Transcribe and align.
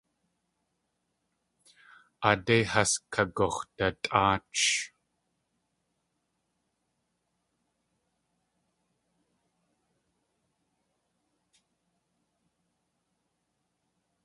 Aadé 2.29 2.57
has 2.71 2.91
kagux̲dutʼáach. 3.13 4.61